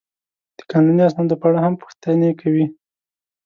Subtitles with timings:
[0.57, 2.65] د قانوني اسنادو په اړه هم پوښتنې کوي.